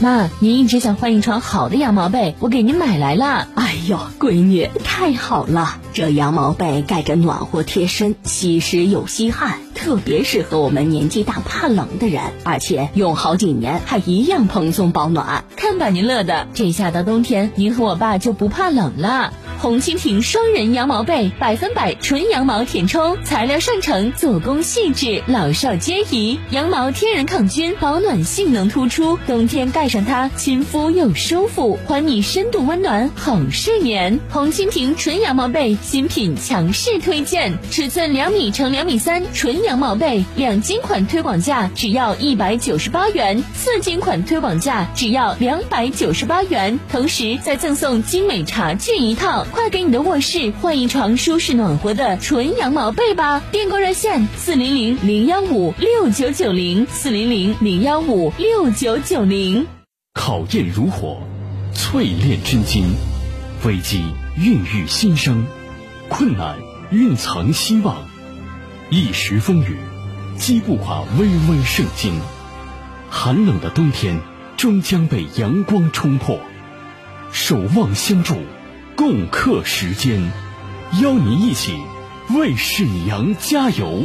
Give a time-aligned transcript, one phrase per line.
[0.00, 3.46] 妈，您一直想换一床好的羊毛被，我给您买来了。
[3.54, 5.78] 哎呦，闺女，太好了！
[5.92, 15.44] 这羊毛被盖着暖和贴身，吸湿又吸汗，特别适合我们年纪大怕冷的人，而且用好几年还一样蓬松保暖。
[15.54, 19.32] 看把您乐的，这下到冬天，您和我爸就不怕冷了。
[19.56, 26.40] 红蜻蜓双人羊毛被，百分百纯羊毛填充，材料上乘，做工细致，老少皆宜。
[26.50, 34.18] 羊毛天然抗菌，保暖性能突出，冬天盖带上它，亲肤又舒服，还你深度温暖，好睡眠。
[34.30, 49.46] 红蜻蜓纯羊毛被新品强势推荐，尺寸两米乘两米三，纯羊毛被，两斤款推广价只要一百九十八元，四斤款推广价只要两百九十八元，同时再赠送精美茶具一套。
[49.52, 53.42] 快给你的卧室换一床舒适暖和的纯羊毛被吧！
[53.52, 59.66] 订购热线：四零零零幺五六九九零四零零零幺五六九九零。
[60.14, 61.20] 考验如火，
[61.74, 62.84] 淬炼真金；
[63.64, 64.02] 危机
[64.36, 65.44] 孕育新生，
[66.08, 66.56] 困难
[66.90, 67.96] 蕴藏希望。
[68.90, 69.76] 一时风雨，
[70.38, 72.18] 击不垮巍巍圣经。
[73.10, 74.20] 寒冷的冬天，
[74.56, 76.38] 终将被阳光冲破。
[77.30, 78.36] 守望相助。
[78.96, 80.30] 共克时间，
[81.02, 81.74] 邀您一起
[82.30, 84.04] 为沈阳加油。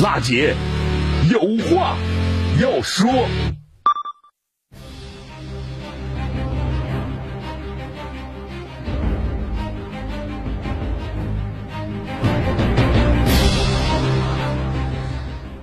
[0.00, 0.54] 辣姐
[1.28, 1.96] 有话
[2.62, 3.10] 要说。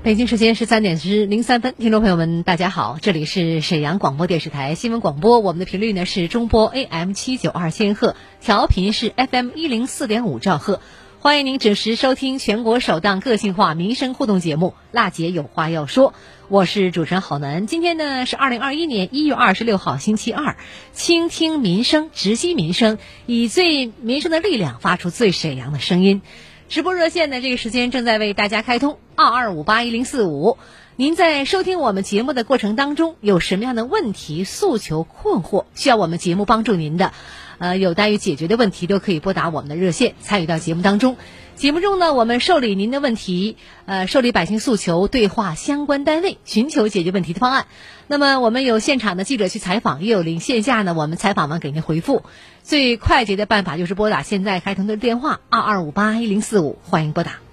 [0.03, 10.81] 北京时间十三点十零三分，听众朋友们，大家好，这里是沈阳广播电视台新闻广播，我们的频率呢是中波 AM 七九二千赫，调频是 FM 一零四点五兆赫，
[11.25, 16.12] 欢迎您准时收听全国首档个性化民生互动节目《辣姐有话要说》，
[16.50, 20.56] 我是主持人郝楠，今天呢是二零二一年一月二十六号星期二，
[20.94, 26.22] 倾听民生，直击民生，以最民生的力量发出最沈阳的声音。
[26.69, 30.59] 直播热线呢，这个时间正在为大家开通二二五八一零四五。
[30.98, 37.12] 您在收听我们节目的过程当中，有什么样的问题、诉求、困惑，需要我们节目帮助您的，
[37.58, 41.18] 呃，有待于解决的问题，都可以拨打我们的热线，参与到节目当中。
[41.56, 47.66] 节目中呢，我们受理您的问题，呃，受理百姓诉求，对话相关单位，寻求解决问题的方案。
[48.08, 52.24] 那么，我们有现场的记者去采访，也有临线下呢，我们采访完给您回复。
[52.64, 57.45] 最快捷的办法就是拨打现在开通的电话二二五八一零四五，欢迎拨打。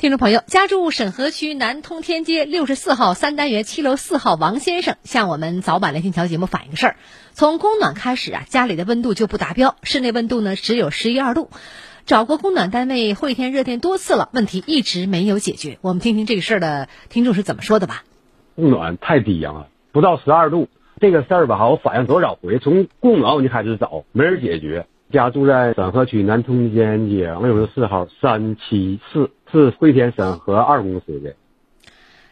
[0.00, 6.96] 听众朋友，家住沈河区南通天街六十四号三单元七楼四号王先生向我们早晚来听条节目反映个事儿：
[7.32, 11.50] 从供暖开始啊，家里的温度就不达标，室内温度呢只有十一二度，
[12.06, 15.76] 找过供暖单位会天热电多次了，问题一直没有解决。
[15.82, 18.02] 我们听听这个事儿的听众是怎么说的吧。
[18.56, 20.68] 供暖太低呀，不到十二度，
[20.98, 24.86] 这个事儿吧，我反映多少回，从供暖我就开始找，没人解决。
[25.12, 31.34] 家住在沈河区南通天街六十四号三七四，是汇田省和二公司的。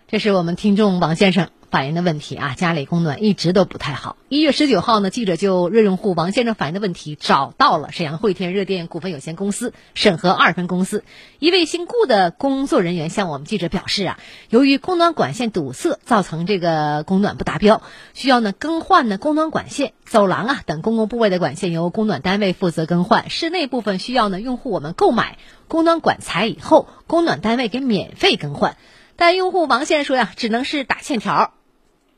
[0.06, 4.16] 这是我们听众王先生反映的问题啊，家里供暖一直都不太好。
[4.28, 11.04] 一月十九号呢，记者就热用户王先生反映的问题找到了沈阳汇天热电股份有限公司沈河二分公司
[11.38, 14.18] 一位姓顾的工作人员向我们记者表示啊，
[14.50, 17.82] 由于供暖管线堵塞，造成这个供暖不达标，
[18.14, 25.38] 需要呢更换呢供暖管线、走廊啊等公共部位的管线由供暖单位负责更换，室内部分需要呢用户我们购买
[25.68, 28.76] 供暖管材以后，供暖单位给免费更换。
[29.16, 31.52] 但用户王先生说呀，只能是打欠条。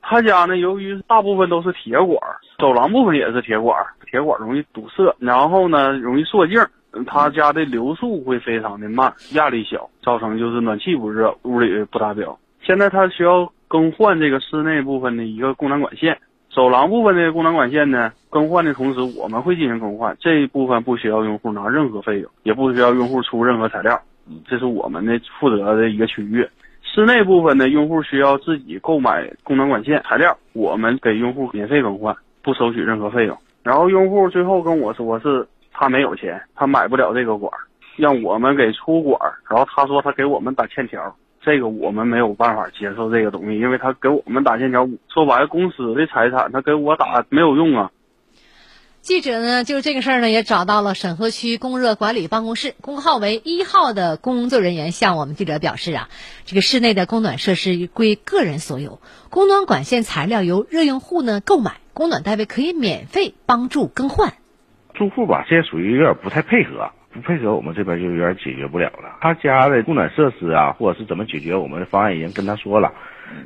[0.02, 2.18] 他家呢，由于大部分都是铁管，
[2.58, 3.76] 走廊部分也是铁管，
[4.10, 6.58] 铁管容易堵塞，然后呢容易缩镜，
[7.06, 12.36] 他家的流速会非常的慢，压力小，造成就是暖气不热，屋里不达标。
[12.62, 16.18] 现在他需要更换这个室内部分的一个供暖管线，
[16.50, 24.00] 走廊部分的供暖管线呢，更换的同时我们会进行更换，这一部分不需要用户拿任何费用，也不需要用户出任何材料，
[24.48, 26.48] 这是我们的负责的一个区域。
[26.92, 33.38] 室内部分呢，用户需要自己购买供暖管线材料，我们给用户免费更换，不收取任何费用。
[33.62, 37.52] 然后用户最后跟我说是他没有钱，他买不了这个管，
[37.96, 39.16] 让我们给出管。
[39.48, 47.88] 然后他说他给我们打欠条，这个我们没有办法接受这个东西，因为他给我们打欠条，说白了公司的财产他给我打没有用啊。
[49.02, 56.08] 记者呢，就这个事儿呢，也找到了沈河区供热管理办公室，工号为一号的工作人员向我们记者表示啊，
[56.44, 59.00] 这个室内的供暖设施归个人所有，
[59.30, 64.34] 供暖管线材料由热用户呢购买，供暖单位可以免费帮助更换。
[64.92, 69.16] 住户吧，现在属于有点不太配合，不配合我们这边就有点解决不了了。
[69.22, 72.92] 他家的供暖设施啊，或者是怎么解决，我们的方案已经跟他说了。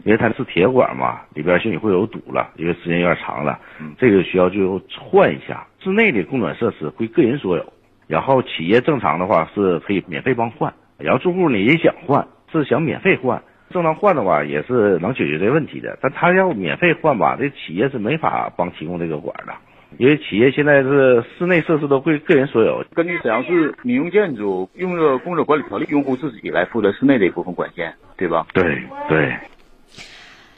[0.05, 3.59] 因为它是铁管嘛，里边兴许会有堵了，因为时间有点长了，
[3.99, 5.67] 这个需要就换一下。
[5.81, 7.73] 室内的供暖设施归个人所有，
[8.07, 15.99] 然后企业正常的话是可以免费帮换，然后住户呢也想换，是想免费换，正常换的话也是能解决这问题的。
[16.01, 19.53] 但他要免费换吧，这企业是没法帮提供这个管的，
[19.99, 22.83] 因为企业现在是室内设施都归个人所有。
[22.95, 28.47] 根据沈阳市民用建筑用热供热管理条例，用户自己来负责室内的一部分管线，对吧？
[28.55, 29.35] 对对。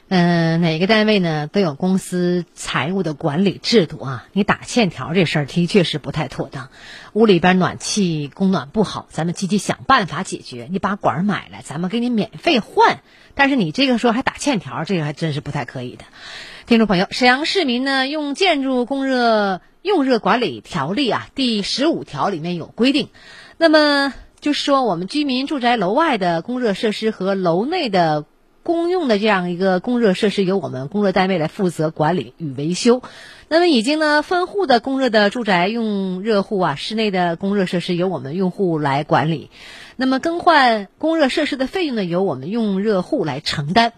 [0.08, 4.28] 嗯，哪个单位呢都有公司财务的管理制度啊？
[4.32, 6.68] 你打欠条这事儿的确是不太妥当。
[7.12, 10.68] 屋里边暖气供暖不好，咱们积极想办法解决。
[10.70, 13.00] 你把管儿买来，咱们给你免费换。
[13.34, 16.04] 但是你这个时候还打欠条，这个还真是不太可以的。
[16.66, 23.08] 听众朋友，沈阳市民呢用建筑供热用热管理条例啊第十五条里面有规定，
[23.56, 28.24] 那么就是说我们居民住宅楼外的供热设施和楼内的。
[28.66, 33.00] 公用的这样一个供热设施由我们供热单位来负责管理与维修。
[33.48, 39.50] 那么已经呢分户的供热的住宅用热户啊，室内的供热设施由我们用户来管理。
[39.94, 43.92] 那么更换供热设施的费用呢，由我们用热户来承担。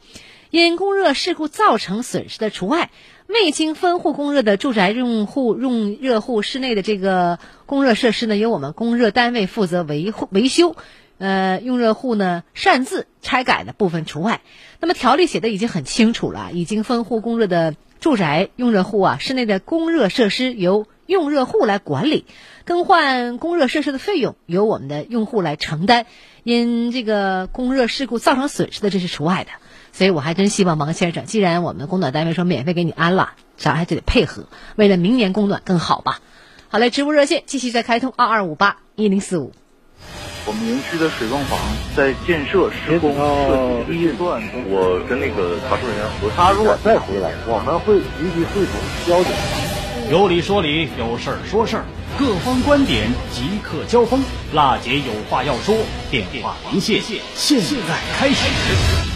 [0.51, 2.91] 因供热事故造成损失的除外。
[3.27, 10.77] 未经分户供热的住宅用户用热户室内的这个供热设施呢，由我们供热单位负责维护维修。
[11.19, 14.41] 呃，用热户呢擅自拆改的部分除外。
[14.81, 22.25] 那么条例写的已经很清楚了，已经分户供热的住宅用热户啊，室内的供热设施由用热户来管理，
[22.65, 26.07] 更换供热设施的费用由我们的用户来承担。
[26.45, 29.51] 因这个供热事故造成损失的，这是除外的。
[29.93, 34.45] 所以我还真希望王先生，既然我们供暖单位说免费给你安了，咱还就得配合，
[34.77, 36.21] 为了明年供暖更好吧。
[36.69, 39.53] 好嘞，直播热线继续再开通二二五八一零四五。
[40.49, 41.59] 我们园区的水泵房
[41.95, 49.31] 在建设施工设计预算，我跟那个查出人员核他如果再回来，我们会立即汇总交警。
[50.11, 51.85] 有理说理，有事儿说事儿，
[52.19, 54.23] 各方观点即刻交锋。
[54.55, 55.77] 辣姐有话要说，
[56.11, 56.99] 电话连线
[57.35, 59.08] 现在开始。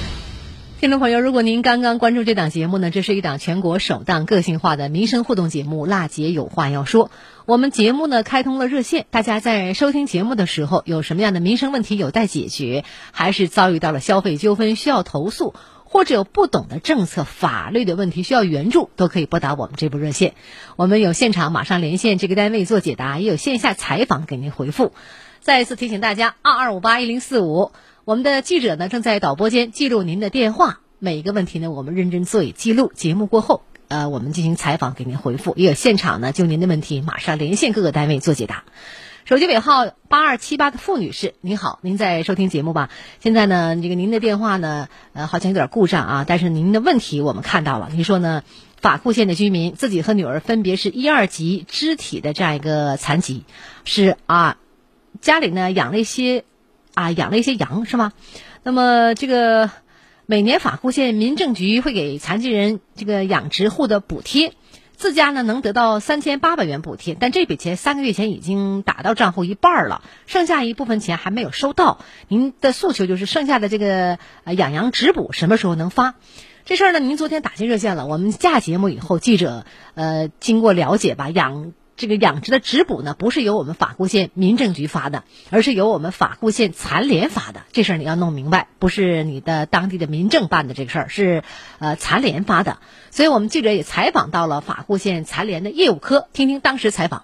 [0.83, 7.07] 听众朋友，如果您刚刚关注这档节目呢，这是一档全国首档个性化的民生互动节目《辣姐有话要说》。
[7.47, 20.35] 我们节目呢开通了热线，大家在收听节目的时候，有什么样的民生问题有待解决，还是遭遇到了消费纠纷需要投诉，或者有不懂的政策、法律的问题需要援助，都可以拨打我们这部热线。
[20.75, 24.93] 我们有现场马上连线这个单位做解答，也有线下采访给您回复。
[25.39, 27.71] 再一次提醒大家，二二五八一零四五。
[28.05, 32.91] 我们的记者呢，正在导播间记录您的电话，每一个问题呢，我们认真做以记录。
[32.93, 35.55] 节目过后，呃，我们进行采访，给您回复。
[35.57, 38.65] 也有现场呢，就您的问题，马上连线各个单位做解答。
[39.25, 42.91] 手机尾号八二七八的付女士，您好，您在收听节目吧？
[43.21, 47.89] 现在呢，这个您的电话呢，呃，好像有点故障啊，但是您的问题我们看到了。
[47.93, 48.43] 您说呢？
[48.81, 53.45] 法库县的居民自己和女儿分别是一二级肢体的这样一个残疾，
[53.85, 54.57] 是啊，
[55.21, 56.43] 家里呢养了一些。
[56.95, 58.13] 啊，养了一些羊是吗？
[58.63, 59.71] 那么这个
[60.27, 64.53] 每年法库县民政局会给残疾人这个养殖户的补贴。
[64.95, 71.99] 自家呢能得到三千八百元补贴，但这笔钱三个月前已经打到账户一半了，剩下一部分钱还没有收到。
[72.29, 76.15] 您的诉求就是剩下的这个养羊直补什么时候能发？
[76.65, 78.07] 这事儿呢，您昨天打进热线了。
[78.07, 87.61] 我们下节目以后，记者呃经过了解吧，养这个养殖的直补呢，不是由我们法库县民政局发的，而是由我们法库县残联发的。
[87.71, 91.45] 这事儿你要弄明白，不是你的当地的民政办的这个事儿，是
[91.79, 92.79] 呃残联发的。
[93.11, 97.23] 所以我们记者也采访到了法库县残联的业务科，听听当时采访。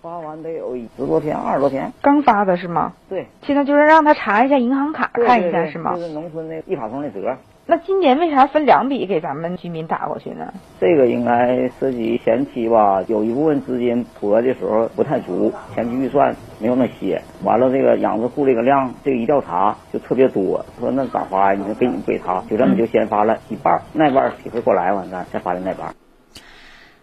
[0.00, 2.92] 发完得有十多天，二十多天，刚发的是吗？
[3.08, 5.96] 对，现在就是让他查一下银行卡，看一下是吗？
[5.96, 7.38] 就是农村的一卡通的折。
[7.64, 10.52] 那今年为啥分两笔给咱们居民打过去呢？
[10.80, 17.22] 这个应该涉及前期吧，有一部分资金拨的时候不太足，前期预算没有那些。
[17.44, 21.58] 完了，这个养殖户这个量，这个一调查就特别多，说那咋发呀？
[21.58, 25.94] 你说给你给他，就这么就先发了一半，那半体会过来完了再发的那半。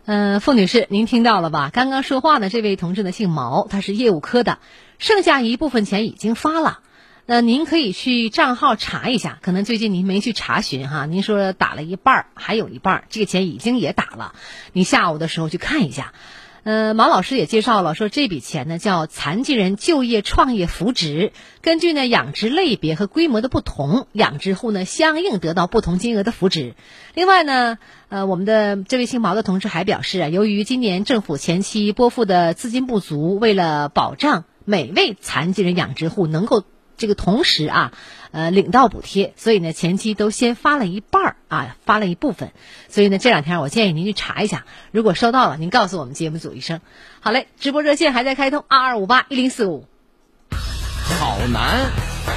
[0.05, 1.69] 嗯，付女士，您听到了吧？
[1.71, 4.57] 刚刚说话的这位同志呢，姓毛，他是业务科的，
[4.97, 6.79] 剩下一部分钱已经发了。
[7.31, 11.05] 那您可以去账号查一下，可能最近您没去查询哈。
[11.05, 14.33] 您说打了一半儿，还有一半儿，这个钱已经也打了。
[14.73, 16.11] 你下午的时候去看一下。
[16.63, 21.31] 呃，马老师也介绍了，说这笔钱呢叫残疾人就业创业扶植，
[21.61, 26.73] 根据呢养殖类别和规模的不同，养殖户呢相应得到不同金额的扶植。
[27.13, 36.63] 另外呢，呃，我们的这位姓毛的同志还表示啊，由于今年政府前期拨付的资金不足，为了保障每位残疾人养殖户能够。
[36.99, 37.93] 这个同时啊，
[38.31, 42.51] 呃，领到补贴，所以呢，前期都先发了一半儿啊，发了一部分，
[42.89, 46.81] 所以呢，这两天我建议您去查一下，如果收到了，您告诉我们节目组一声。
[47.21, 49.87] 好嘞，直播热线还在开通，二二五八一零四五。
[50.51, 51.89] 好男，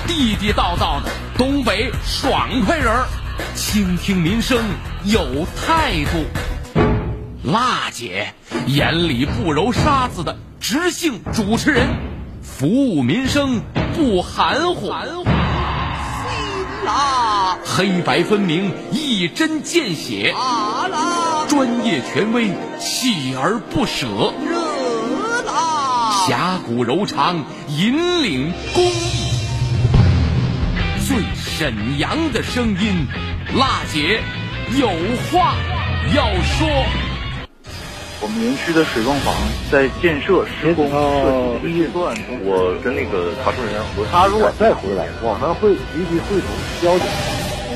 [0.06, 3.06] 地地道道的东北爽快人儿，
[3.54, 4.64] 倾听民生
[5.04, 6.24] 有态度。
[7.44, 8.32] 辣姐
[8.66, 12.11] 眼里不揉沙子的直性主持人。
[12.62, 13.60] 服务民生
[13.96, 14.88] 不含糊，
[16.86, 20.32] 啦，黑白分明，一针见血，
[21.48, 24.06] 专业权威，锲而不舍，
[24.48, 29.32] 热啦，侠骨柔肠，引领公益，
[31.04, 33.08] 最沈阳的声音，
[33.58, 34.20] 辣姐
[34.78, 34.86] 有
[35.32, 35.56] 话
[36.14, 37.01] 要说。
[38.22, 39.34] 我们园区的水泵房
[39.68, 46.48] 在建设施工设计阶段，我跟那个查证人，他如果再回来，我们会立即汇总
[46.80, 47.06] 交警。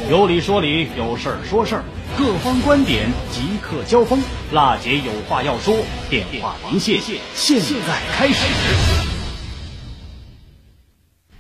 [0.09, 1.83] 有理说理，有事儿说事儿，
[2.17, 4.23] 各方观点即刻交锋。
[4.53, 5.75] 辣姐有话要说，
[6.09, 7.01] 电话连线
[7.35, 8.47] 现在开始。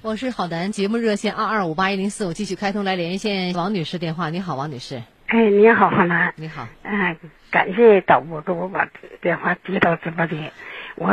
[0.02, 4.30] 我是郝楠，节目热线二二五八一零四五继续开通来连线王女士电话。
[4.30, 5.00] 你好，王女士。
[5.28, 6.34] 哎，你好，郝楠。
[6.34, 6.66] 你好。
[6.82, 7.16] 哎，
[7.50, 8.88] 感谢导播给我把
[9.20, 10.50] 电话接到直播间，
[10.96, 11.10] 我。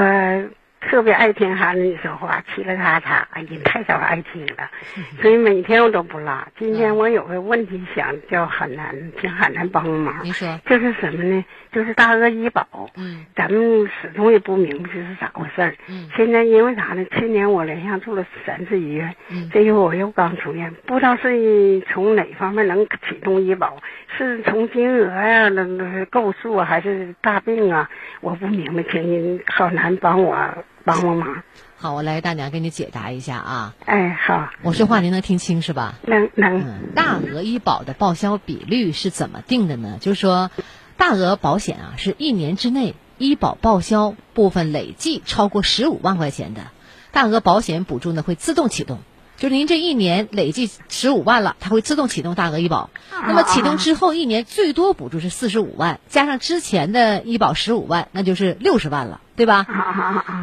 [0.90, 4.70] 特别爱听哈你说话，嘁哩喀嚓，哎呀，太少爱听了，
[5.22, 6.48] 所以每天我都不落。
[6.58, 10.20] 今天我有个问题想叫海南，请海南帮个忙。
[10.24, 11.44] 你说，就是什么呢？
[11.72, 12.68] 就是大额医保。
[12.96, 13.26] 嗯。
[13.36, 15.76] 咱们始终也不明白这是咋回事儿。
[15.88, 16.08] 嗯。
[16.16, 17.04] 现在因为啥呢？
[17.12, 19.50] 去年我连续住了三次医院，嗯。
[19.52, 23.78] 这回我又刚出院，不知道是从哪方面能启动医保，
[24.16, 27.90] 是从金额呀、那那够数啊，还是大病啊？
[28.22, 30.38] 我不明白，请您好南帮我。
[30.84, 31.44] 帮帮忙，
[31.78, 33.76] 好，我来大娘给你解答一下啊。
[33.86, 35.96] 哎，好，我说话您能听清是吧？
[36.04, 36.60] 能能。
[36.60, 39.98] 嗯，大额医保的报销比率是怎么定的呢？
[40.02, 40.52] 就是说，
[40.98, 46.64] 大额保险啊，是一年之内医保报销部分累计超过十五万块钱的，
[47.12, 49.00] 大额保险补助呢会自动启动。
[49.38, 52.90] 就是您这一年累计十五万了，它会自动启动大额医保。
[53.28, 59.66] 那么启动之后，一年最多补助是四十五万，加上之前的医保十五万，那就是六十万了，对吧？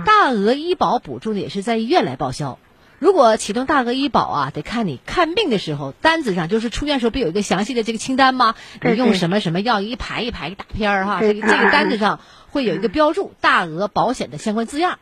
[0.05, 2.59] 大额医保补助呢也是在医院来报销。
[2.99, 8.55] 如果启动大额医保啊，得看你看病的时候单子上，就是出院时候不有一个详细的这个清单吗？
[8.83, 12.21] 你用什么什么药，一排一排一大片儿哈，这个这个单子上
[12.51, 14.99] 会有一个标注大额保险的相关字样。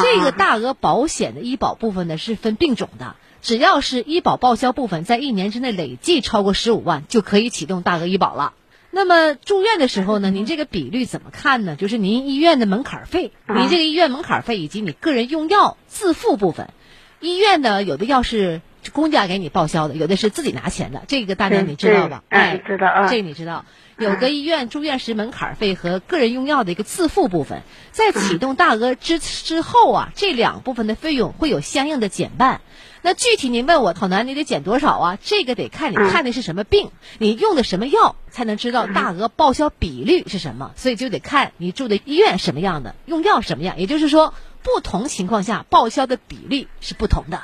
[0.00, 3.16] 这个大额保险的医保部分呢是分病种的。
[3.42, 8.52] 只要是医保报销部分在一年之内累计超过十五万，就可以启动大额医保了。
[8.92, 11.74] 那么住院的时候呢，您这个比率怎么看呢？
[11.74, 16.70] 就是您医院的门槛费，您这个医院门槛费以及你个人用药自付部分，
[17.18, 21.02] 医院呢有的药是公家给你报销的，有的是自己拿钱的。
[21.06, 22.24] 这个大家你知道吧？
[22.28, 23.08] 哎，知道啊。
[23.08, 23.64] 这个你知道？
[23.98, 27.62] 有个医院住院时门槛费和个人用药的一个自付部分，
[27.92, 32.62] 在启动大额之之后啊，这两部分的费用会有相应的减半。
[33.02, 35.18] 那具体您问我好难，你得减多少啊？
[35.22, 40.72] 这个得看你看的是什么病，你用的什么药，才能知道大额报销比率是什么。
[40.74, 43.78] 所以就得看你住的医院什么样的，用药什么样。
[43.78, 47.42] 也就是说，不同情况下报销的比例是不同的。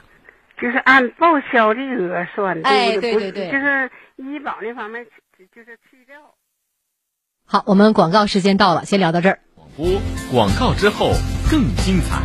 [0.60, 5.04] 就是按报销的额算的，哎，对对对，就是医保那方面，
[5.54, 6.16] 就是去掉。
[7.46, 9.38] 好，我们广告时间到了，先聊到这儿。
[9.54, 10.00] 广播
[10.32, 11.12] 广告之后
[11.50, 12.22] 更精彩。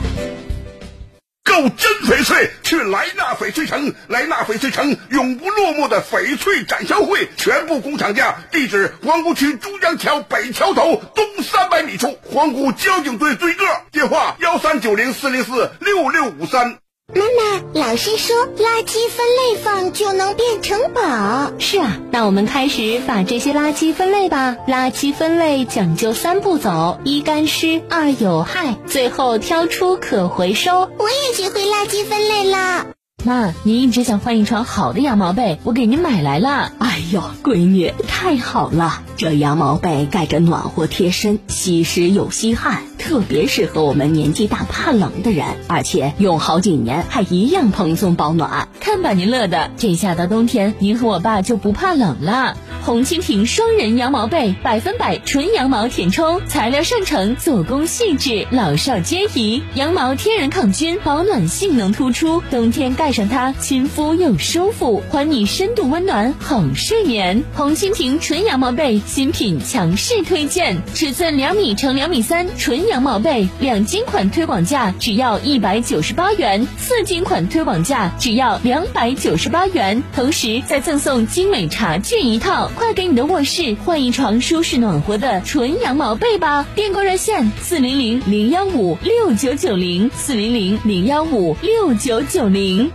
[1.45, 16.79] 购真翡翠去莱纳翡翠城，莱纳翡翠城永不落幕的翡翠展销会，全部工厂价，地址皇姑区珠江桥北桥头东三百米处，皇姑交警队对个，电话幺三九零四零四六六五三。
[17.10, 21.51] 妈妈，老师说垃圾分类放就能变城堡。
[21.60, 24.55] 是啊，那我们开始把这些垃圾分类吧。
[24.69, 30.89] 垃圾分类讲究三步走：一干湿，二有害，最后挑出可回收。
[30.98, 32.88] 我也学会垃圾分类了。
[33.24, 36.72] 妈，您一直想换一床好的羊毛被，我给您买来了。
[36.80, 39.01] 哎呦，闺女，太好了！
[39.15, 48.68] 这羊毛被盖着暖和贴身，吸湿又吸汗，特别适合我们年纪大怕冷的人，而且用好几年还一样蓬松保暖。
[48.80, 52.58] 看把您乐的，这下到冬天，您和我爸就不怕冷了。
[52.85, 59.63] 红蜻蜓双人羊毛被，百分百纯羊毛填充，材料上乘，做工细致，老少皆宜。
[59.75, 67.41] 羊毛天然抗菌，保暖性能突出，冬天盖上它，亲肤又舒服，还你深度温暖，好睡眠。
[67.53, 82.69] 红蜻蜓纯羊毛被新品强势推荐，尺寸两米乘两米三，纯羊毛被，两斤款推广价只要一百九十八元，四斤款推广价只要两百九十八元，同时再赠送精美茶具一套。
[82.75, 86.65] 快给你的卧室换一床舒适暖和的纯羊毛被吧！
[86.75, 92.92] 订购热线：四零零零幺五六九九零，四零零零幺五六九九零。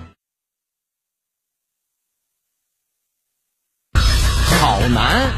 [4.61, 5.31] 好男，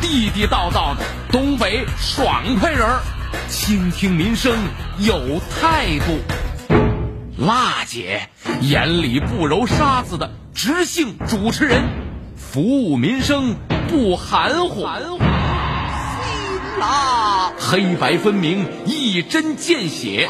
[0.00, 3.00] 地地道道的东北爽快人儿，
[3.48, 4.56] 倾听民生
[4.98, 6.18] 有态度。
[7.38, 8.28] 辣姐
[8.60, 11.82] 眼里不揉沙子的直性主持人，
[12.36, 13.56] 服务民生。
[13.88, 14.84] 不含糊，
[16.80, 20.28] 啦，黑白分明，一针见血，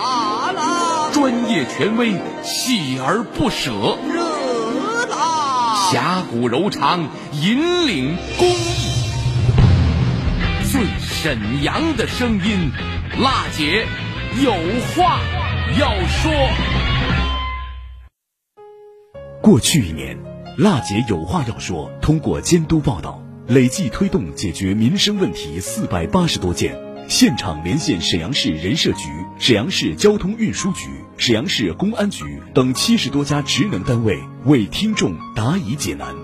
[1.12, 3.72] 专业权威，锲而不舍，
[4.06, 9.08] 热啦，侠骨柔肠，引领公益，
[10.70, 12.70] 最沈阳的声音，
[13.18, 13.86] 辣姐
[14.42, 14.52] 有
[14.94, 15.18] 话
[15.78, 16.32] 要说。
[19.40, 20.18] 过去一年，
[20.58, 23.23] 辣姐有话要说，通过监督报道。
[23.46, 26.74] 累计推动解决民生问题四百八十多件，
[27.08, 36.14] 现场连线沈阳市人社局、沈阳市交通运输局、沈阳市公安局等七十多家职能单位，为听众答疑解难。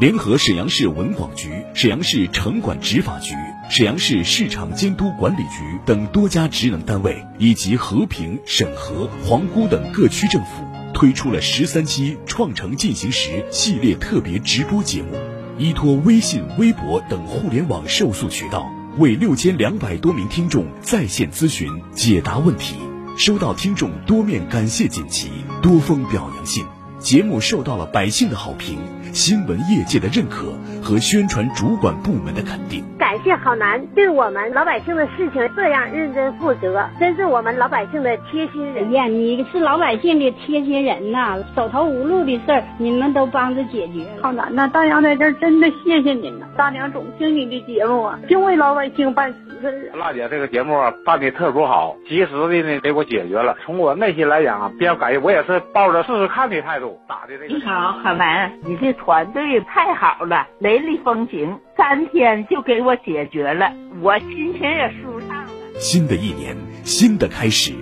[0.00, 3.36] 联合沈阳市文广局、沈阳市城管执法局、
[3.70, 15.10] 沈阳市市场监督管理局等多家职能单位，以及和平、沈河、皇姑等各区政府，推出了十三期“创城进行时”系列特别直播节目。
[15.56, 22.74] 依托微信、微博等互联网受诉渠道，为六千两百多名听众在线咨询解答问题，
[23.16, 25.30] 收到听众多面感谢锦旗、
[25.62, 26.66] 多封表扬信，
[26.98, 28.78] 节目受到了百姓的好评、
[29.14, 32.82] 新闻业界的认可和宣传主管部门的肯定。
[32.98, 38.88] 感谢好男对我们老百姓的事情这样认真负责，真是我们老百姓的贴心人。
[38.88, 44.04] 哎呀，你是老百姓的贴心人呐，走投无路的事儿你们都帮着解决。
[44.20, 49.36] 好男呐，大娘在这儿真的谢谢您呐，大娘总听你的节目啊，净为老百姓办事
[49.68, 49.96] 啊。
[49.98, 53.56] 辣姐这个节目啊办的特别好，及时的呢给我解决了。
[53.64, 57.54] 从我内心来讲啊，比较感谢，我也是抱着试试看的态度打的这个。
[57.54, 63.72] 你好，海文，你这团队太好了，雷厉风行，三天就给我解决了。
[64.02, 65.50] 我心情也舒畅了。
[65.78, 67.72] 新的一年，新的开始，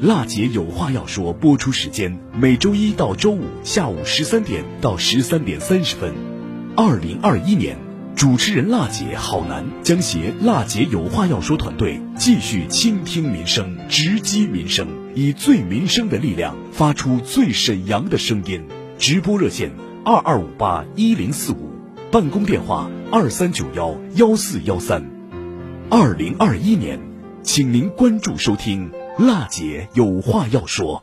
[0.00, 1.32] 辣姐有话要说。
[1.32, 6.12] 播出时间每周一到周五下午十三点到十三点三十分。
[6.76, 7.76] 二零二一年，
[8.22, 18.64] 主持人辣姐郝楠将携辣姐有话要说团队继续倾听民生，直击民生，以最民生的力量发出最沈阳的声音。
[18.96, 19.72] 直播热线
[20.04, 21.68] 二二五八一零四五，
[22.12, 25.04] 办公电话二三九幺幺四幺三。
[25.90, 27.00] 二零二一年，
[27.42, 28.88] 请您关注收听
[29.26, 31.02] 《辣姐有话要说》。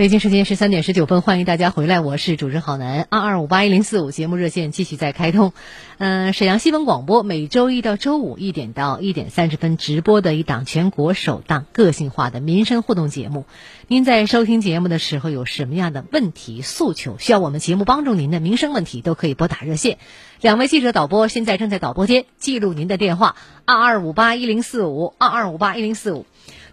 [0.00, 5.52] 北京时间十三点十九分，欢迎大家回来，我是主持人郝楠，二二五八一零四五节目热线继续在开通。
[5.98, 13.44] 嗯，沈阳新闻广播每周一到周五一点到一点三十分直播的一档全国首档个性化的民生互动节目。
[13.88, 19.98] 您在收听节目的时候有什么样的问题诉求，需要我们节目帮助您的民生问题，都可以拨打热线。
[20.40, 23.36] 两位记者导播现在正在导播间记录您的电话：
[23.66, 26.24] 二二五八一零四五二二五八一零四五。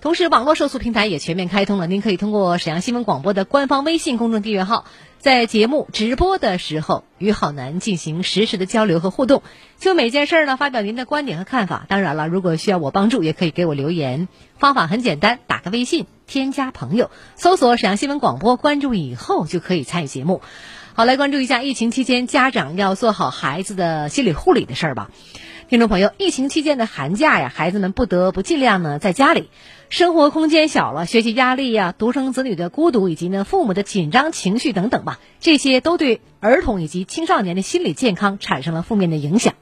[0.08, 1.86] 同时，网络受诉平台也全面开通了。
[1.86, 4.86] 您可以通过沈阳新闻广播的官方微信公众订阅号，
[5.18, 9.44] 在节目直播的时候与好男进行实时的交流和互动，
[9.78, 11.86] 就每件事儿呢发表您的观点和看法。
[11.90, 14.30] 当然了，如果需要我帮助，也可以给我留言。
[14.58, 20.42] 方法很简单，打个微信，添加朋友，搜索沈阳新闻广播，关注以后就可以参与节目。
[20.94, 25.12] 好，来关注一下疫情期间家长要做好孩子的心理护理的事儿吧。
[25.70, 29.50] 听众朋友，疫情期间的寒假呀，孩子们不得不尽量呢在家里。
[29.90, 39.56] 生活空间小了，学习压力呀，独生子女的孤独，以及呢父母的紧张情绪等等吧，这些都对儿童以及青少年的心理健康产生了负面的影响。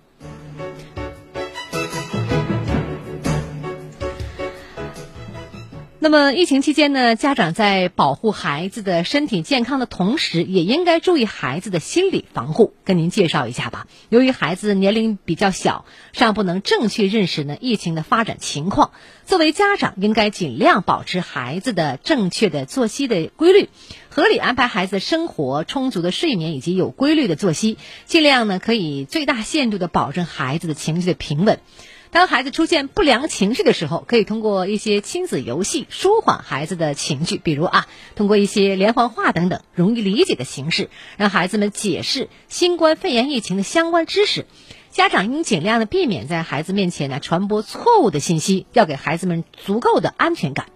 [6.05, 12.75] 那么疫情期间呢，家长在保护孩子的身体健康的同时，也应该注意孩子的心理防护。
[12.83, 13.87] 跟您介绍一下吧。
[14.09, 18.91] 由于孩子年龄比较小，尚不能正确认识呢疫情的发展情况，
[19.25, 23.69] 作为家长应该尽量保持孩子的正确的作息的规律，
[24.09, 31.59] 合理安排孩子生活，充足的睡眠以及有规律的作息，尽量呢可以最大限度的保证孩子的情绪的平稳。
[32.15, 44.45] 当孩子出现不良情绪的时候，可以通过一些亲子游戏舒缓孩子的情绪，比如啊，通过一些连环画等等容易理解的形式，让孩子们解释新冠肺炎疫情的相关知识。
[44.91, 50.67] 家长应尽量的避免在孩子面前呢传播错误的信息，要给孩子们足够的安全感。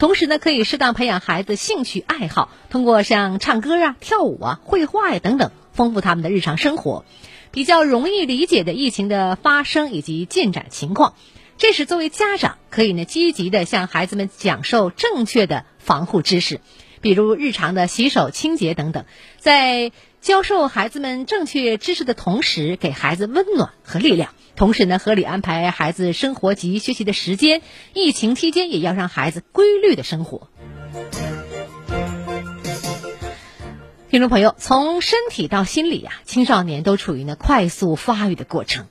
[0.00, 7.04] 同时呢，可以适当培养孩子兴趣爱好，通过像唱歌啊、跳舞啊、绘画呀等等，丰富他们的日常生活。
[7.58, 11.14] 比较容易理解的疫情的发生以及进展情况，
[11.56, 16.60] 这时作为家长可以呢积极的向孩子们讲授正确的防护知识，
[17.00, 19.06] 比如日常的洗手清洁等等。
[19.38, 19.90] 在
[20.20, 24.34] 教授孩子们正确知识的同时，给孩子温暖和力量。
[24.54, 27.62] 同时呢，合理安排孩子生活及学习的时间。
[27.92, 30.48] 疫情期间也要让孩子规律的生活。
[34.10, 38.86] 听众朋友，从身体到心理啊，青少年都处于呢快速发育的过程。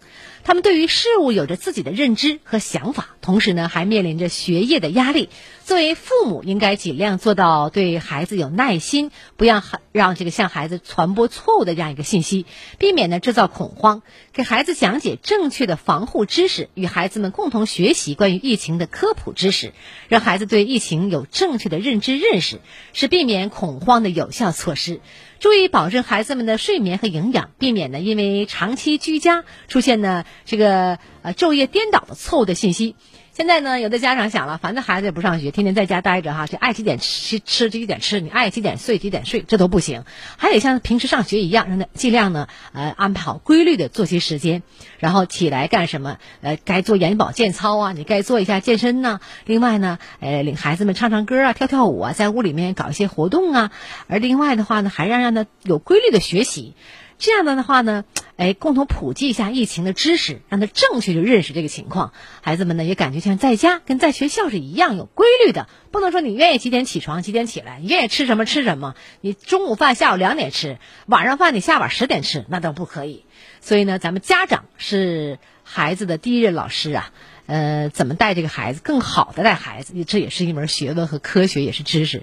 [0.48, 5.28] 他们对于事物有着自己的认知和想法，同时呢还面临着学业的压力。
[5.66, 12.46] 作为父母，应该尽量做到对孩子有耐心，不要让这个向孩子传播错误的这样一个信息，
[12.80, 14.04] 避免呢制造恐慌。
[14.32, 19.74] 给孩子讲解正确的防护知识，与孩子们共同学习关于疫情的科普知识，
[20.08, 22.62] 让孩子对疫情有正确的认知认识，
[22.94, 25.02] 是避免恐慌的有效措施。
[25.40, 32.96] 注意保证孩子们的睡眠和营养，避免呢因为长期居家出现呢这个呃昼夜颠倒的错误的信息。
[33.38, 40.06] 现在呢，有的家长想了，反正孩子也不上学，天天在家待着哈，就爱几点吃吃几点吃，你爱几点睡几点睡，这都不行，
[40.38, 44.64] 还得像平时上学一样，让他尽量呢呃安排好规律的作息时间，
[44.98, 46.18] 然后起来干什么？
[46.42, 49.20] 呃，该做眼保健操啊，你该做一下健身呐。
[49.46, 53.72] 另外呢，呃，领孩子们唱唱歌啊，跳跳舞啊，在屋里面搞一些活动啊。
[54.08, 56.74] 而另外的话呢，还让让他有规律的学习。
[57.20, 58.04] 这样的话呢，
[58.38, 62.14] 哎，共同普及一下疫情的知识，让他正确的认识这个情况。
[62.42, 73.26] 孩子们呢也感觉像在家跟在学校是一样有规律的，不能说你愿意几点起床几点起来，你愿意吃什么吃什么，你中午饭下午两点吃，晚上饭你下晚十点吃，那都不可以。
[73.60, 77.12] 所以呢，咱们家长是孩子的第一任老师啊，
[77.48, 82.22] 呃，怎么带这个孩子更好的带孩子，这也是一门学问和科学，也是知识。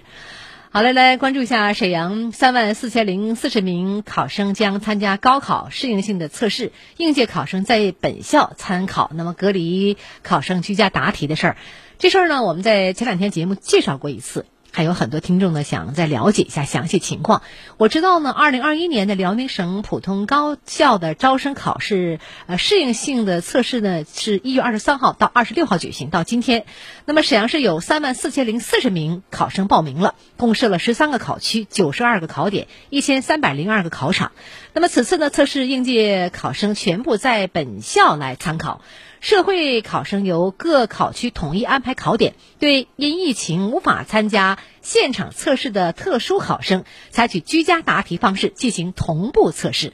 [0.75, 9.09] 好嘞，来关注一下沈阳三万四千零四十名考生将参加高考适应性的测试，应届考生在本校参考。
[9.13, 11.57] 那么隔离考生居家答题的事儿，
[11.97, 14.45] 这事儿呢，我们在前两天节目介绍过一次。
[14.75, 17.43] 还有很多听众呢，想再了解一下详细情况。
[17.77, 26.65] 我知道呢，二零二一年的辽宁省普通高校的招生考试，呃，适应性的测试呢，是一月二十三号到二十六号举行，到今天。
[27.05, 34.33] 那么沈阳市有三万四千零四十名考生报名了，共设了十三个考区、九十二个考点、一千三百零二个考场。
[34.73, 38.81] 那么此次呢，测试应届考生全部在本校来参考。
[39.25, 49.93] 社会考生由各考区统一安排考点，对因疫情无法参加现场测试的特殊考生，采取居家答题方式进行同步测试。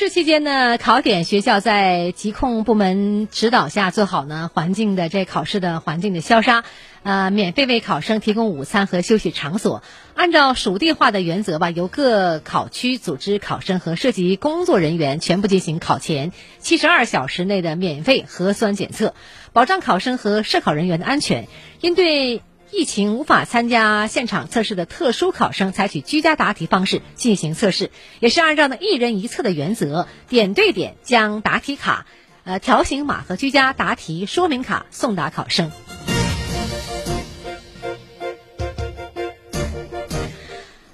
[0.00, 6.64] 试期间呢，考点学校在疾控部门指导下做好呢环境的这考试的环境的消杀，
[7.02, 9.82] 呃，免费为考生提供午餐和休息场所。
[10.14, 19.14] 按照属地化的原则吧，由各考区组织考生和涉及工作人员全部进行考前七十二小时内的免费核酸检测，
[19.52, 21.46] 保障考生和涉考人员的安全。
[21.82, 22.40] 应对
[22.72, 32.06] 疫情无法参加现场测试的特殊考生，采取居家答题方式进行测试，也是按照呢一人一测的原则，点对点将答题卡、
[32.44, 35.72] 呃条形码和居家答题说明卡送达考生。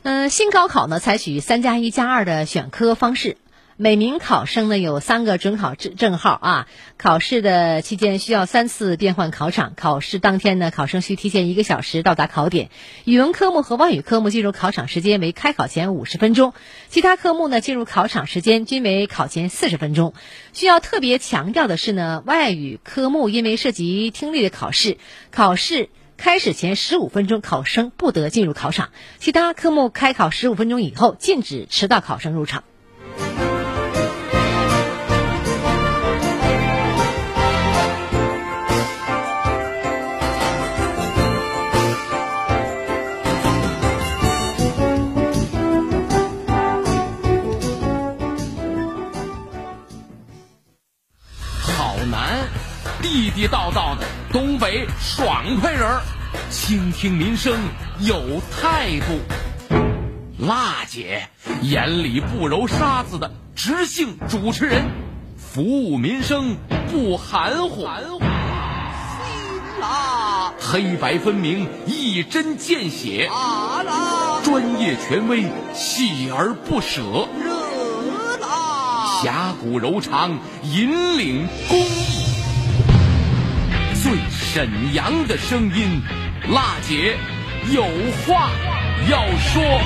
[0.02, 3.36] 嗯，新高考呢，采取三加一加二的选科方式。
[3.78, 6.66] 每名考生呢有三个准考证证号啊。
[6.96, 9.74] 考试的期间需要三次变换考场。
[9.76, 12.70] 考试当天呢，考生需提前一个小时到达考点。
[13.04, 16.54] 语文科目和外语科目进入考场时间为开考前五十分钟，
[16.88, 20.14] 其他科目呢进入考场时间均为考前四十分钟。
[20.54, 24.96] 需要特别强调的是呢，外语科目因为涉及听力的考试，
[25.30, 25.90] 考试。
[26.16, 32.64] 开始前十五分钟，考生不得进入考场；其他科目开考十五分钟以后，禁止迟到考生入场。
[53.16, 56.02] 地地道道的东北爽快人儿，
[56.50, 57.58] 倾听民生
[57.98, 59.20] 有态度。
[60.38, 61.26] 辣姐
[61.62, 64.84] 眼里不揉沙子的直性主持人，
[65.38, 66.58] 服务民生
[66.92, 67.88] 不含糊。
[70.60, 73.30] 黑白分明，一针见血。
[74.44, 77.00] 专业权威，锲而不舍。
[77.42, 82.15] 热啦，侠骨柔肠，引领公益。
[84.06, 86.00] 最沈阳的声音，
[86.54, 87.16] 辣姐
[87.74, 87.82] 有
[88.24, 88.52] 话
[89.10, 89.80] 要说。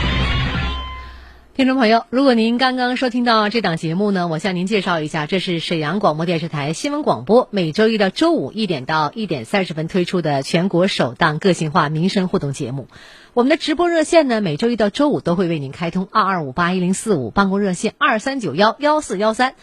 [1.55, 12.89] 听众朋友，如果您刚刚收听到这档节目呢，我向您介绍一下，这是沈阳广播电视台新闻广播每周一到周五一点到一点三十分推出的全国首档个性化民生互动节目。
[13.33, 19.55] 我们的直播热线呢，每周一到周五都会为您开通二二五八一零四五办公热线二三九幺幺四幺三。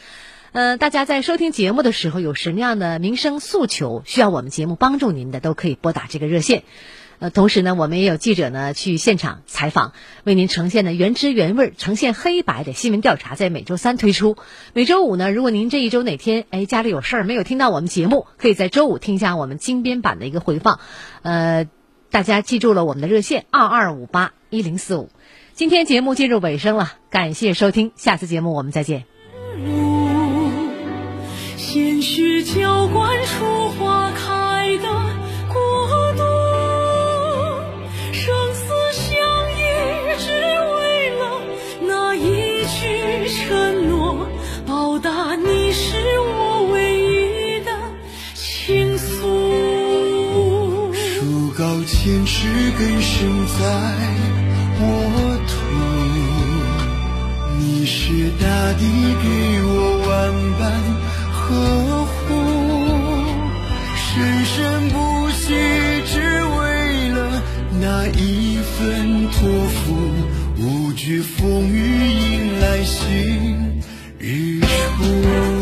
[0.58, 6.64] 呃，大家在收听节目的时候有什么样的民生诉求需要我们节目帮助您的，都可以拨打这个热线。
[7.20, 9.94] 呃，同时呢，我们也有记者呢去现场采访，
[10.24, 14.36] 为您呈现的原汁原味、呈现黑白的新闻调查，在每周三推出。
[14.74, 20.80] 每周五呢，如果您这一周哪天哎家里有事儿没有听到我们节目，可以在周五听一下我们精编版的一个回放。
[21.22, 21.70] 呃，
[22.10, 25.12] 大家记住了我们的热线二二五八一零四五。
[25.54, 29.06] 今天节目进入尾声了，感谢收听，下次节目我们再见。
[32.08, 34.88] 鲜血浇灌出花开的
[35.52, 35.60] 国
[36.14, 36.24] 度，
[38.14, 39.12] 生死相
[39.52, 39.60] 依，
[40.18, 41.22] 只为了
[41.82, 44.26] 那一句承诺，
[44.66, 47.72] 报答你是我唯一的
[48.34, 50.94] 倾诉。
[50.94, 52.48] 树高千尺，
[52.80, 53.60] 根深在
[54.80, 54.82] 我
[55.46, 55.60] 土，
[57.60, 58.46] 你是大
[58.80, 58.82] 地
[59.22, 59.28] 给
[59.62, 59.68] 我
[60.08, 60.97] 万般。
[61.50, 62.34] 呵护，
[63.96, 65.54] 生生不息，
[66.06, 67.42] 只为了
[67.80, 69.78] 那一份托付。
[70.60, 71.78] 无惧风雨，
[72.20, 73.82] 迎来新
[74.20, 75.57] 日出。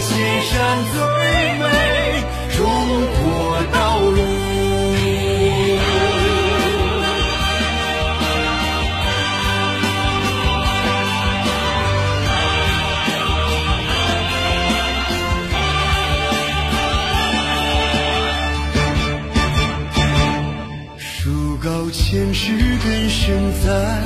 [0.00, 0.98] 献上最
[1.58, 2.24] 美
[2.56, 2.64] 中
[3.22, 4.20] 国道路
[20.96, 23.99] 树高千尺根深在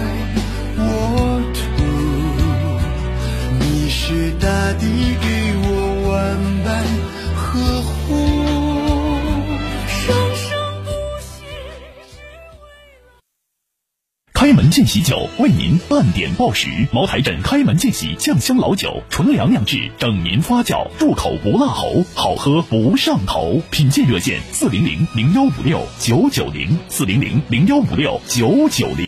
[14.95, 16.69] 喜酒为您半点报时。
[16.93, 23.61] 茅台镇开门见喜酱香老酒，纯粮酿制，等您发酵，入口不辣喉，好喝不上头。
[23.73, 29.05] 品鉴热线：四零零零幺五六九九零，四零零零幺五六九九零。